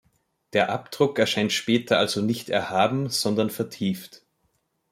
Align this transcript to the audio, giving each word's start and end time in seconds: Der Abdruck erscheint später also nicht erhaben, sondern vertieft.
Der 0.53 0.69
Abdruck 0.71 1.19
erscheint 1.19 1.53
später 1.53 1.99
also 1.99 2.23
nicht 2.23 2.49
erhaben, 2.49 3.09
sondern 3.11 3.51
vertieft. 3.51 4.23